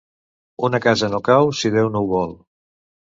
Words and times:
Una 0.69 0.79
casa 0.85 1.09
no 1.13 1.19
cau 1.27 1.49
si 1.59 1.71
Déu 1.75 1.91
no 1.97 2.01
ho 2.07 2.09
vol. 2.15 2.33